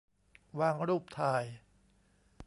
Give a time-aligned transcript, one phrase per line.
[0.59, 1.43] วางรูปถ่าย